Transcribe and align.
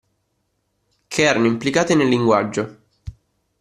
Che 1.07 1.21
erano 1.21 1.45
implicate 1.45 1.93
nel 1.93 2.07
linguaggio. 2.07 2.77